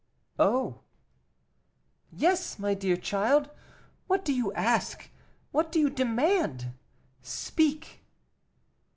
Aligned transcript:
"Oh!" 0.39 0.79
"Yes, 2.11 2.57
my 2.57 2.73
dear 2.73 2.97
child. 2.97 3.51
What 4.07 4.25
do 4.25 4.33
you 4.33 4.51
ask? 4.53 5.11
what 5.51 5.71
do 5.71 5.79
you 5.79 5.91
demand? 5.91 6.73
Speak." 7.21 8.01